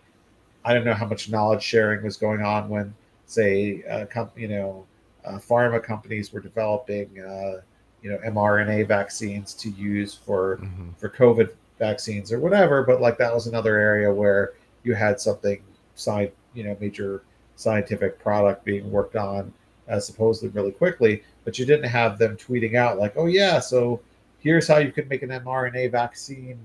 I 0.66 0.74
don't 0.74 0.86
know 0.86 0.96
how 0.96 1.06
much 1.06 1.30
knowledge 1.30 1.62
sharing 1.62 2.02
was 2.04 2.18
going 2.18 2.42
on 2.42 2.68
when 2.68 2.96
say, 3.28 3.84
uh, 3.90 4.06
com- 4.06 4.32
you 4.36 4.48
know, 4.48 4.86
uh, 5.26 5.38
pharma 5.38 5.84
companies 5.84 6.34
were 6.34 6.40
developing, 6.40 7.20
uh, 7.20 7.62
you 8.02 8.10
know, 8.10 8.18
mRNA 8.26 8.88
vaccines 8.88 9.54
to 9.54 9.70
use 9.70 10.16
for 10.16 10.58
mm-hmm. 10.58 10.90
for 10.98 11.10
COVID 11.10 11.52
vaccines 11.78 12.32
or 12.32 12.40
whatever. 12.40 12.84
But 12.84 13.02
like 13.02 13.18
that 13.20 13.34
was 13.34 13.48
another 13.48 13.78
area 13.78 14.12
where 14.12 14.54
you 14.84 14.96
had 14.96 15.20
something 15.20 15.62
side, 15.96 16.32
you 16.54 16.64
know, 16.64 16.76
major 16.80 17.24
scientific 17.56 18.20
product 18.20 18.64
being 18.64 18.90
worked 18.92 19.16
on 19.16 19.54
uh, 19.90 20.00
supposedly 20.00 20.50
really 20.50 20.72
quickly, 20.72 21.24
but 21.44 21.58
you 21.58 21.66
didn't 21.66 21.90
have 21.90 22.18
them 22.18 22.38
tweeting 22.38 22.76
out 22.76 22.98
like, 22.98 23.14
"Oh 23.16 23.26
yeah, 23.26 23.60
so 23.60 24.02
here's 24.40 24.68
how 24.68 24.78
you 24.78 24.92
could 24.92 25.10
make 25.10 25.24
an 25.24 25.30
mRNA 25.30 25.92
vaccine 25.92 26.60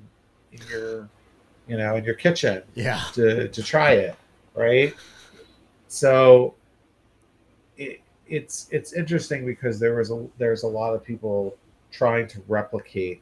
in 0.53 0.61
your, 0.71 1.09
you 1.69 1.77
know, 1.77 1.97
in 1.97 2.05
your 2.05 2.15
kitchen, 2.15 2.63
yeah, 2.75 3.03
to 3.15 3.49
to 3.49 3.63
try 3.63 3.93
it, 3.93 4.17
right?" 4.55 4.95
So 5.93 6.55
it, 7.77 8.01
it's 8.27 8.67
it's 8.71 8.95
interesting 8.95 9.45
because 9.45 9.79
there 9.79 9.95
was 9.95 10.11
a 10.11 10.27
there's 10.39 10.63
a 10.63 10.67
lot 10.67 10.95
of 10.95 11.05
people 11.05 11.55
trying 11.91 12.27
to 12.29 12.43
replicate 12.49 13.21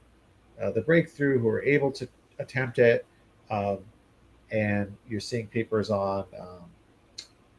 uh, 0.62 0.70
the 0.70 0.80
breakthrough 0.80 1.40
who 1.40 1.48
are 1.48 1.64
able 1.64 1.90
to 1.90 2.06
attempt 2.38 2.78
it, 2.78 3.04
um, 3.50 3.78
and 4.52 4.96
you're 5.08 5.18
seeing 5.18 5.48
papers 5.48 5.90
on 5.90 6.24
um, 6.38 6.62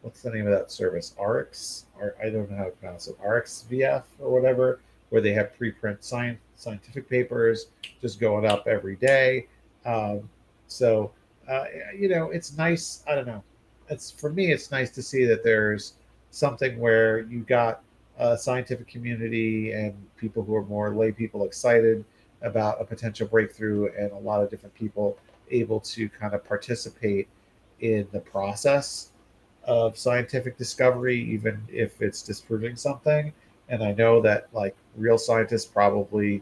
what's 0.01 0.21
the 0.21 0.31
name 0.31 0.47
of 0.47 0.53
that 0.53 0.71
service? 0.71 1.13
RX, 1.21 1.87
or 1.99 2.15
I 2.23 2.29
don't 2.29 2.49
know 2.49 2.55
how 2.55 2.65
to 2.65 2.71
pronounce 2.71 3.07
it, 3.07 3.19
RxVF 3.21 4.03
or 4.17 4.31
whatever, 4.31 4.79
where 5.09 5.19
they 5.19 5.33
have 5.33 5.51
preprint 5.59 6.05
science 6.05 6.39
scientific 6.55 7.09
papers 7.09 7.65
just 7.99 8.21
going 8.21 8.45
up 8.45 8.65
every 8.65 8.95
day. 8.95 9.47
Um, 9.85 10.29
so 10.67 11.11
uh, 11.49 11.65
you 11.99 12.07
know, 12.07 12.31
it's 12.31 12.55
nice. 12.55 13.03
I 13.09 13.15
don't 13.15 13.27
know 13.27 13.43
it's 13.91 14.09
for 14.09 14.31
me, 14.31 14.51
it's 14.51 14.71
nice 14.71 14.89
to 14.91 15.03
see 15.03 15.25
that 15.25 15.43
there's 15.43 15.93
something 16.31 16.79
where 16.79 17.19
you 17.21 17.41
got 17.41 17.83
a 18.17 18.37
scientific 18.37 18.87
community 18.87 19.73
and 19.73 19.93
people 20.17 20.43
who 20.43 20.55
are 20.55 20.65
more 20.65 20.95
lay 20.95 21.11
people 21.11 21.43
excited 21.45 22.05
about 22.41 22.81
a 22.81 22.85
potential 22.85 23.27
breakthrough 23.27 23.89
and 23.97 24.11
a 24.11 24.17
lot 24.17 24.41
of 24.41 24.49
different 24.49 24.73
people 24.73 25.17
able 25.51 25.79
to 25.79 26.07
kind 26.09 26.33
of 26.33 26.43
participate 26.43 27.27
in 27.81 28.07
the 28.11 28.19
process 28.19 29.09
of 29.65 29.97
scientific 29.97 30.57
discovery, 30.57 31.19
even 31.19 31.61
if 31.67 32.01
it's 32.01 32.21
disproving 32.21 32.75
something. 32.75 33.33
And 33.69 33.83
I 33.83 33.91
know 33.91 34.21
that 34.21 34.47
like 34.53 34.75
real 34.95 35.17
scientists 35.17 35.65
probably 35.65 36.41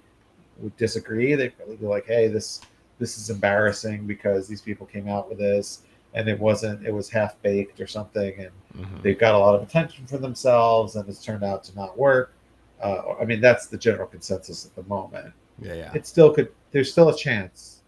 would 0.59 0.75
disagree. 0.77 1.35
They'd 1.35 1.55
probably 1.57 1.77
be 1.77 1.85
like, 1.85 2.05
"Hey, 2.05 2.27
this 2.27 2.61
this 2.99 3.17
is 3.17 3.29
embarrassing 3.29 4.05
because 4.05 4.47
these 4.47 4.61
people 4.61 4.85
came 4.85 5.07
out 5.07 5.29
with 5.29 5.39
this 5.39 5.83
and 6.13 6.27
it 6.27 6.39
wasn't 6.39 6.85
it 6.85 6.93
was 6.93 7.09
half 7.09 7.39
baked 7.41 7.79
or 7.79 7.87
something 7.87 8.33
and 8.39 8.51
mm-hmm. 8.77 9.01
they've 9.01 9.19
got 9.19 9.35
a 9.35 9.37
lot 9.37 9.55
of 9.55 9.61
attention 9.61 10.05
for 10.07 10.17
themselves 10.17 10.95
and 10.95 11.07
it's 11.07 11.23
turned 11.23 11.43
out 11.43 11.63
to 11.63 11.75
not 11.75 11.97
work. 11.97 12.33
Uh, 12.81 13.15
i 13.21 13.25
mean 13.25 13.41
that's 13.41 13.67
the 13.67 13.77
general 13.77 14.07
consensus 14.07 14.65
at 14.65 14.75
the 14.75 14.83
moment. 14.83 15.33
Yeah 15.61 15.73
yeah. 15.73 15.91
It 15.93 16.07
still 16.07 16.31
could 16.33 16.49
there's 16.71 16.91
still 16.91 17.09
a 17.09 17.15
chance 17.15 17.81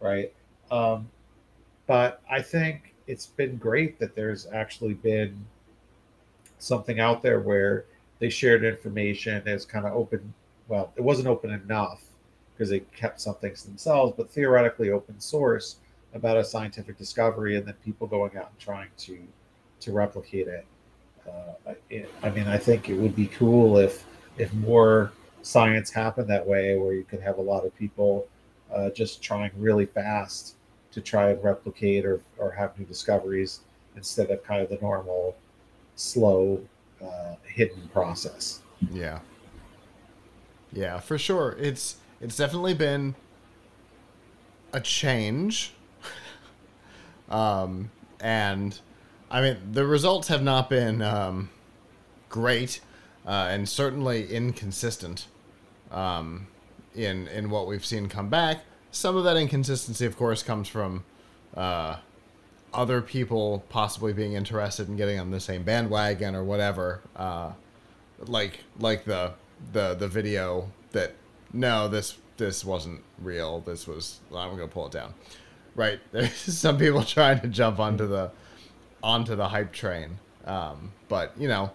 right? 0.00 0.32
Um, 0.70 1.08
but 1.86 2.22
i 2.30 2.40
think 2.40 2.94
it's 3.06 3.26
been 3.26 3.56
great 3.56 3.98
that 3.98 4.14
there's 4.14 4.46
actually 4.52 4.94
been 4.94 5.44
something 6.58 7.00
out 7.00 7.22
there 7.22 7.40
where 7.40 7.84
they 8.18 8.30
shared 8.30 8.64
information 8.64 9.42
as 9.46 9.64
kind 9.64 9.86
of 9.86 9.92
open 9.92 10.32
well 10.68 10.92
it 10.96 11.02
wasn't 11.02 11.26
open 11.26 11.50
enough 11.50 12.02
because 12.54 12.70
they 12.70 12.80
kept 12.80 13.20
some 13.20 13.34
things 13.36 13.64
themselves 13.64 14.14
but 14.16 14.30
theoretically 14.30 14.90
open 14.90 15.18
source 15.20 15.76
about 16.14 16.36
a 16.36 16.44
scientific 16.44 16.96
discovery 16.96 17.56
and 17.56 17.66
then 17.66 17.74
people 17.84 18.06
going 18.06 18.36
out 18.36 18.48
and 18.50 18.58
trying 18.58 18.88
to 18.98 19.18
to 19.80 19.92
replicate 19.92 20.48
it. 20.48 20.66
Uh, 21.28 21.74
it. 21.90 22.10
I 22.22 22.30
mean, 22.30 22.46
I 22.46 22.58
think 22.58 22.88
it 22.88 22.94
would 22.94 23.16
be 23.16 23.26
cool 23.26 23.78
if 23.78 24.04
if 24.38 24.52
more 24.54 25.12
science 25.42 25.90
happened 25.90 26.28
that 26.28 26.46
way, 26.46 26.76
where 26.76 26.94
you 26.94 27.04
could 27.04 27.20
have 27.20 27.38
a 27.38 27.42
lot 27.42 27.64
of 27.64 27.76
people 27.76 28.26
uh, 28.72 28.90
just 28.90 29.22
trying 29.22 29.50
really 29.56 29.86
fast 29.86 30.54
to 30.92 31.00
try 31.00 31.30
and 31.30 31.42
replicate 31.42 32.04
or 32.04 32.20
or 32.38 32.50
have 32.52 32.78
new 32.78 32.84
discoveries 32.84 33.60
instead 33.96 34.30
of 34.30 34.42
kind 34.44 34.62
of 34.62 34.68
the 34.68 34.78
normal 34.80 35.36
slow 35.96 36.60
uh, 37.02 37.34
hidden 37.44 37.88
process. 37.92 38.60
Yeah. 38.90 39.20
Yeah, 40.72 40.98
for 40.98 41.18
sure. 41.18 41.56
It's 41.58 41.96
it's 42.20 42.36
definitely 42.36 42.74
been 42.74 43.14
a 44.72 44.80
change. 44.80 45.72
Um, 47.30 47.90
and 48.20 48.78
I 49.30 49.40
mean, 49.40 49.56
the 49.72 49.86
results 49.86 50.28
have 50.28 50.42
not 50.42 50.70
been 50.70 51.02
um, 51.02 51.50
great, 52.28 52.80
uh, 53.26 53.48
and 53.50 53.68
certainly 53.68 54.28
inconsistent. 54.28 55.26
Um, 55.90 56.48
in 56.94 57.28
in 57.28 57.50
what 57.50 57.66
we've 57.66 57.84
seen 57.84 58.08
come 58.08 58.28
back, 58.28 58.60
some 58.90 59.16
of 59.16 59.24
that 59.24 59.36
inconsistency, 59.36 60.06
of 60.06 60.16
course, 60.16 60.42
comes 60.42 60.68
from 60.68 61.04
uh, 61.56 61.96
other 62.72 63.00
people 63.00 63.64
possibly 63.68 64.12
being 64.12 64.34
interested 64.34 64.88
in 64.88 64.96
getting 64.96 65.18
on 65.18 65.30
the 65.30 65.40
same 65.40 65.62
bandwagon 65.62 66.34
or 66.34 66.44
whatever. 66.44 67.00
Uh, 67.16 67.52
like 68.26 68.60
like 68.78 69.04
the 69.04 69.32
the 69.72 69.94
the 69.94 70.08
video 70.08 70.70
that 70.92 71.14
no 71.52 71.88
this 71.88 72.16
this 72.36 72.64
wasn't 72.64 73.00
real. 73.18 73.60
This 73.60 73.86
was 73.86 74.20
I'm 74.34 74.50
gonna 74.50 74.68
pull 74.68 74.86
it 74.86 74.92
down. 74.92 75.14
Right, 75.74 76.00
there's 76.12 76.32
some 76.58 76.78
people 76.78 77.02
trying 77.02 77.40
to 77.40 77.48
jump 77.48 77.78
onto 77.78 78.06
the 78.06 78.30
onto 79.02 79.34
the 79.36 79.48
hype 79.48 79.72
train, 79.72 80.18
um, 80.44 80.92
but 81.08 81.32
you 81.38 81.48
know, 81.48 81.72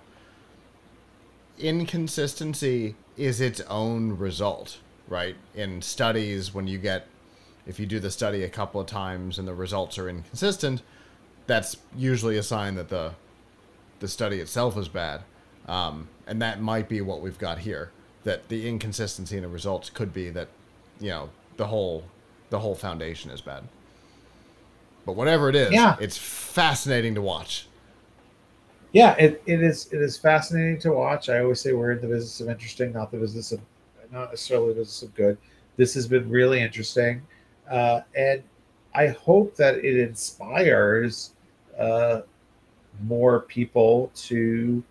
inconsistency 1.58 2.96
is 3.18 3.42
its 3.42 3.62
own 3.62 4.18
result. 4.18 4.80
Right, 5.08 5.36
in 5.56 5.82
studies, 5.82 6.54
when 6.54 6.68
you 6.68 6.78
get 6.78 7.08
if 7.66 7.80
you 7.80 7.86
do 7.86 8.00
the 8.00 8.12
study 8.12 8.44
a 8.44 8.50
couple 8.50 8.80
of 8.80 8.88
times 8.88 9.38
and 9.38 9.48
the 9.48 9.54
results 9.54 9.98
are 9.98 10.10
inconsistent, 10.10 10.82
that's 11.46 11.78
usually 11.96 12.38
a 12.38 12.44
sign 12.44 12.76
that 12.76 12.90
the 12.90 13.14
the 14.00 14.08
study 14.08 14.40
itself 14.40 14.78
is 14.78 14.88
bad. 14.88 15.22
Um, 15.68 16.08
and 16.26 16.42
that 16.42 16.62
might 16.62 16.90
be 16.90 17.02
what 17.02 17.22
we've 17.22 17.38
got 17.38 17.60
here. 17.60 17.92
That 18.24 18.50
the 18.50 18.68
inconsistency 18.68 19.38
in 19.38 19.44
the 19.44 19.50
results 19.50 19.90
could 19.90 20.14
be 20.14 20.30
that, 20.32 20.48
you 21.00 21.10
know, 21.10 21.30
the 21.58 21.68
whole 21.68 22.06
the 22.50 22.60
whole 22.60 22.76
foundation 22.76 23.32
is 23.32 23.42
bad. 23.42 23.64
But 25.10 25.16
whatever 25.16 25.50
it 25.50 25.56
is, 25.56 25.72
Yeah. 25.72 25.96
it's 26.00 26.20
fascinating 26.20 27.16
to 27.16 27.22
watch. 27.24 27.66
Yeah, 28.92 29.16
it, 29.18 29.42
it 29.48 29.64
is 29.64 29.92
it 29.92 30.02
is 30.02 30.20
fascinating 30.20 30.80
to 30.82 30.92
watch. 30.94 31.30
I 31.30 31.40
always 31.40 31.60
say 31.60 31.74
we're 31.74 31.94
in 31.94 32.02
the 32.02 32.06
business 32.06 32.40
of 32.42 32.48
interesting, 32.48 32.94
not 32.94 33.10
the 33.10 33.18
business 33.18 33.52
of 33.52 33.60
not 34.12 34.30
necessarily 34.30 34.68
the 34.70 34.82
business 34.82 35.02
of 35.02 35.16
good. 35.16 35.36
This 35.78 35.96
has 35.96 36.06
been 36.08 36.30
really 36.30 36.62
interesting, 36.62 37.24
uh, 37.72 38.02
and 38.16 38.44
I 38.94 39.08
hope 39.08 39.56
that 39.56 39.78
it 39.84 39.98
inspires 39.98 41.32
uh, 41.80 42.22
more 43.02 43.40
people 43.42 44.12
to 44.28 44.84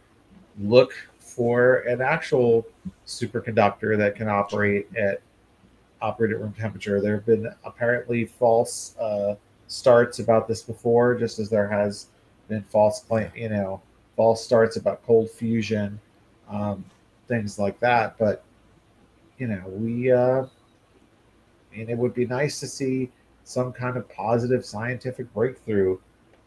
look 0.60 0.94
for 1.20 1.82
an 1.82 2.00
actual 2.00 2.66
superconductor 3.06 3.96
that 3.96 4.16
can 4.16 4.28
operate 4.28 4.88
at 4.96 5.20
operate 6.02 6.32
at 6.32 6.40
room 6.40 6.54
temperature. 6.58 7.00
There 7.00 7.14
have 7.14 7.26
been 7.26 7.52
apparently 7.64 8.24
false 8.24 8.96
uh, 8.98 9.36
starts 9.68 10.18
about 10.18 10.48
this 10.48 10.62
before, 10.62 11.14
just 11.14 11.38
as 11.38 11.48
there 11.48 11.68
has 11.68 12.06
been 12.48 12.62
false 12.64 13.00
claim, 13.02 13.30
you 13.34 13.48
know, 13.48 13.80
false 14.16 14.44
starts 14.44 14.76
about 14.76 15.04
cold 15.06 15.30
fusion, 15.30 16.00
um, 16.48 16.84
things 17.28 17.58
like 17.58 17.78
that. 17.80 18.18
But 18.18 18.42
you 19.38 19.46
know, 19.46 19.62
we, 19.66 20.10
uh, 20.10 20.46
and 21.74 21.88
it 21.88 21.96
would 21.96 22.14
be 22.14 22.26
nice 22.26 22.58
to 22.60 22.66
see 22.66 23.10
some 23.44 23.72
kind 23.72 23.96
of 23.96 24.08
positive 24.08 24.64
scientific 24.64 25.32
breakthrough. 25.32 25.98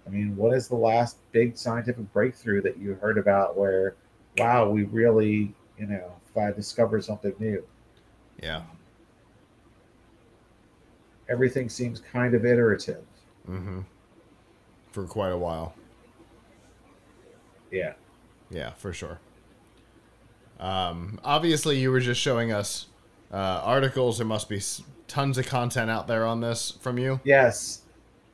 I 0.05 0.09
mean, 0.09 0.35
what 0.35 0.53
is 0.55 0.67
the 0.67 0.75
last 0.75 1.17
big 1.31 1.57
scientific 1.57 2.11
breakthrough 2.11 2.61
that 2.63 2.77
you 2.77 2.95
heard 2.95 3.17
about 3.17 3.57
where, 3.57 3.95
wow, 4.37 4.69
we 4.69 4.83
really, 4.83 5.53
you 5.77 5.87
know, 5.87 6.11
I 6.35 6.51
discovered 6.51 7.03
something 7.03 7.33
new? 7.39 7.63
Yeah. 8.41 8.63
Everything 11.29 11.69
seems 11.69 11.99
kind 11.99 12.33
of 12.33 12.45
iterative. 12.45 13.03
Mm-hmm. 13.49 13.81
For 14.91 15.05
quite 15.05 15.31
a 15.31 15.37
while. 15.37 15.73
Yeah. 17.71 17.93
Yeah, 18.49 18.71
for 18.71 18.91
sure. 18.91 19.19
Um, 20.59 21.19
obviously, 21.23 21.79
you 21.79 21.91
were 21.91 22.01
just 22.01 22.21
showing 22.21 22.51
us 22.51 22.87
uh, 23.31 23.61
articles. 23.63 24.17
There 24.17 24.27
must 24.27 24.49
be 24.49 24.61
tons 25.07 25.37
of 25.37 25.47
content 25.47 25.89
out 25.89 26.07
there 26.07 26.25
on 26.25 26.41
this 26.41 26.71
from 26.81 26.97
you. 26.97 27.19
Yes. 27.23 27.81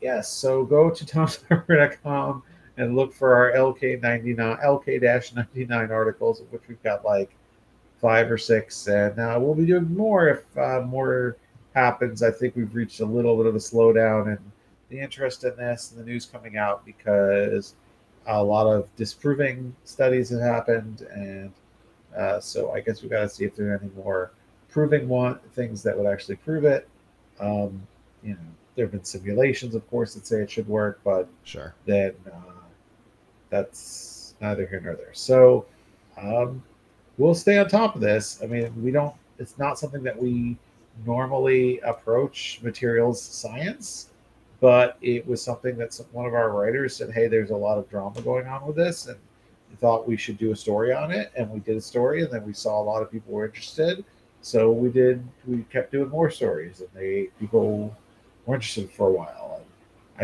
Yes. 0.02 0.30
So 0.30 0.66
go 0.66 0.90
to 0.90 1.06
tomshardware.com 1.06 2.44
and 2.78 2.96
look 2.96 3.14
for 3.14 3.36
our 3.36 3.52
LK99, 3.54 4.64
LK-99 4.64 5.90
articles, 5.90 6.42
of 6.42 6.52
which 6.52 6.64
we've 6.68 6.82
got 6.84 7.06
like 7.06 7.36
five 8.02 8.30
or 8.30 8.38
six. 8.38 8.88
And 8.88 9.20
uh, 9.20 9.38
we'll 9.40 9.56
be 9.56 9.66
doing 9.66 9.96
more 9.96 10.28
if 10.30 10.58
uh, 10.58 10.82
more 10.82 11.38
happens. 11.74 12.24
I 12.24 12.32
think 12.32 12.56
we've 12.56 12.74
reached 12.74 13.00
a 13.00 13.06
little 13.06 13.38
bit 13.38 13.46
of 13.46 13.56
a 13.56 13.60
slowdown 13.60 14.28
in 14.28 14.40
the 14.90 15.00
interest 15.00 15.44
in 15.44 15.56
this 15.58 15.92
and 15.92 16.00
the 16.00 16.06
news 16.06 16.26
coming 16.26 16.58
out 16.58 16.86
because 16.86 17.76
a 18.28 18.44
lot 18.44 18.68
of 18.68 18.94
disproving 18.96 19.76
studies 19.84 20.30
have 20.30 20.42
happened. 20.42 21.02
And 21.14 21.54
uh, 22.16 22.40
so 22.40 22.72
I 22.72 22.82
guess 22.82 23.02
we 23.02 23.10
got 23.10 23.22
to 23.22 23.30
see 23.30 23.46
if 23.46 23.56
there 23.56 23.74
are 23.74 23.80
any 23.82 23.92
more 23.96 24.32
proving 24.70 25.08
one 25.08 25.40
things 25.54 25.84
that 25.84 25.98
would 25.98 26.08
actually 26.08 26.36
prove 26.38 26.66
it. 26.66 26.88
Um, 27.40 27.86
you 28.24 28.32
know, 28.34 28.40
there 28.76 28.86
have 28.86 28.92
been 28.92 29.04
simulations, 29.04 29.76
of 29.76 29.90
course, 29.90 30.14
that 30.14 30.28
say 30.28 30.42
it 30.42 30.52
should 30.52 30.68
work, 30.68 31.00
but 31.04 31.28
Sure. 31.44 31.74
then 31.86 32.14
uh, 32.32 32.52
that's 33.50 34.36
neither 34.42 34.68
here 34.68 34.80
nor 34.80 34.96
there. 34.96 35.14
So 35.14 35.66
um, 36.22 36.64
we'll 37.18 37.36
stay 37.36 37.58
on 37.58 37.68
top 37.70 37.96
of 37.96 38.02
this. 38.02 38.40
I 38.44 38.48
mean, 38.48 38.72
we 38.84 38.92
don't. 38.92 39.16
It's 39.40 39.58
not 39.58 39.78
something 39.80 40.04
that 40.04 40.20
we 40.20 40.58
normally 41.06 41.80
approach 41.82 42.60
materials 42.64 43.22
science, 43.22 44.10
but 44.60 44.98
it 45.02 45.26
was 45.28 45.42
something 45.42 45.78
that 45.78 45.94
some, 45.94 46.08
one 46.12 46.26
of 46.26 46.34
our 46.34 46.52
writers 46.52 46.96
said, 46.96 47.12
"Hey, 47.12 47.28
there's 47.28 47.52
a 47.52 47.56
lot 47.56 47.78
of 47.78 47.90
drama 47.90 48.22
going 48.22 48.48
on 48.48 48.66
with 48.66 48.76
this," 48.76 49.08
and 49.08 49.18
thought 49.80 50.08
we 50.08 50.18
should 50.18 50.38
do 50.38 50.52
a 50.52 50.56
story 50.56 50.94
on 50.94 51.12
it, 51.12 51.32
and 51.36 51.50
we 51.50 51.60
did 51.60 51.78
a 51.78 51.82
story, 51.82 52.24
and 52.24 52.32
then 52.32 52.46
we 52.46 52.54
saw 52.54 52.82
a 52.82 52.84
lot 52.84 53.02
of 53.02 53.12
people 53.12 53.34
were 53.34 53.46
interested. 53.46 54.04
So 54.42 54.72
we 54.72 54.90
did. 54.90 55.26
We 55.46 55.64
kept 55.64 55.92
doing 55.92 56.10
more 56.10 56.30
stories, 56.30 56.80
and 56.82 56.90
they 56.94 57.30
people 57.40 57.96
were 58.46 58.56
interested 58.56 58.92
for 58.92 59.10
a 59.10 59.12
while. 59.12 59.62
And 59.62 59.66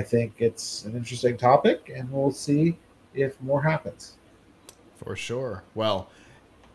I 0.01 0.05
think 0.05 0.35
it's 0.39 0.85
an 0.85 0.95
interesting 0.95 1.37
topic, 1.37 1.91
and 1.95 2.11
we'll 2.11 2.31
see 2.31 2.77
if 3.13 3.39
more 3.41 3.61
happens. 3.61 4.13
For 4.97 5.15
sure. 5.15 5.63
Well, 5.75 6.09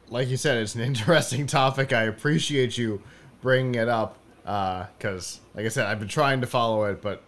like 0.09 0.29
you 0.29 0.37
said, 0.37 0.59
it's 0.59 0.75
an 0.75 0.81
interesting 0.92 1.47
topic. 1.47 1.92
I 1.92 2.05
appreciate 2.05 2.77
you 2.77 3.03
bringing 3.40 3.77
it 3.77 3.88
up 3.88 4.16
uh, 4.44 4.87
because, 4.97 5.40
like 5.55 5.64
I 5.64 5.68
said, 5.68 5.87
I've 5.87 5.99
been 5.99 6.09
trying 6.09 6.40
to 6.40 6.47
follow 6.47 6.85
it, 6.85 7.01
but 7.01 7.23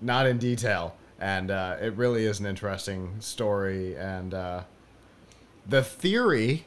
not 0.00 0.26
in 0.26 0.38
detail. 0.38 0.96
And 1.18 1.50
uh, 1.50 1.76
it 1.80 1.94
really 1.94 2.26
is 2.26 2.40
an 2.40 2.46
interesting 2.46 3.20
story. 3.20 3.96
And 3.96 4.34
uh, 4.34 4.62
the 5.66 5.82
theory 5.82 6.66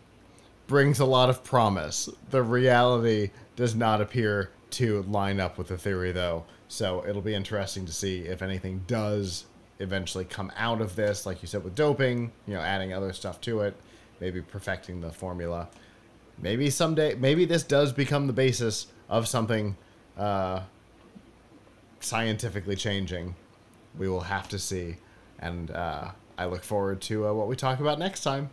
brings 0.67 0.99
a 0.99 1.05
lot 1.05 1.29
of 1.29 1.43
promise. 1.43 2.09
The 2.29 2.43
reality 2.43 3.31
does 3.55 3.75
not 3.75 4.01
appear 4.01 4.51
to 4.71 5.01
line 5.03 5.39
up 5.39 5.57
with 5.57 5.67
the 5.67 5.77
theory, 5.77 6.11
though. 6.11 6.45
So 6.67 7.03
it'll 7.07 7.21
be 7.21 7.33
interesting 7.33 7.85
to 7.85 7.91
see 7.91 8.21
if 8.21 8.41
anything 8.41 8.83
does 8.85 9.45
eventually 9.79 10.25
come 10.25 10.51
out 10.55 10.81
of 10.81 10.95
this, 10.95 11.25
like 11.25 11.41
you 11.41 11.47
said, 11.47 11.63
with 11.63 11.75
doping, 11.75 12.31
you 12.45 12.53
know, 12.53 12.61
adding 12.61 12.93
other 12.93 13.13
stuff 13.13 13.41
to 13.41 13.61
it, 13.61 13.75
maybe 14.19 14.41
perfecting 14.41 15.01
the 15.01 15.11
formula. 15.11 15.67
Maybe 16.37 16.69
someday, 16.69 17.15
maybe 17.15 17.45
this 17.45 17.63
does 17.63 17.91
become 17.91 18.27
the 18.27 18.33
basis 18.33 18.87
of 19.09 19.27
something 19.27 19.75
uh, 20.17 20.61
scientifically 21.99 22.75
changing. 22.75 23.35
We 23.97 24.07
will 24.07 24.21
have 24.21 24.47
to 24.49 24.59
see. 24.59 24.97
And 25.39 25.71
uh, 25.71 26.11
I 26.37 26.45
look 26.45 26.63
forward 26.63 27.01
to 27.01 27.27
uh, 27.27 27.33
what 27.33 27.47
we 27.47 27.55
talk 27.55 27.79
about 27.79 27.99
next 27.99 28.23
time. 28.23 28.49